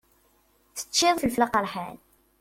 [0.75, 1.97] Teččiḍ ifelfel aqeṛḥan.